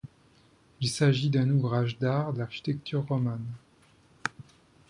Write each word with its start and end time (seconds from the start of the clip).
Il 0.79 0.89
s'agit 0.89 1.29
d'un 1.29 1.47
ouvrage 1.51 1.99
d'art 1.99 2.33
d'architecture 2.33 3.05
romane. 3.05 3.45